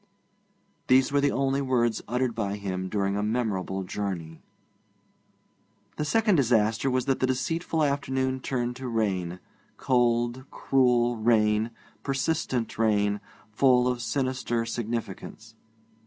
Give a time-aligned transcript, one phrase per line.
[0.87, 4.41] These were the only words uttered by him during a memorable journey.
[5.97, 9.39] The second disaster was that the deceitful afternoon turned to rain
[9.77, 11.69] cold, cruel rain,
[12.01, 15.53] persistent rain, full of sinister significance.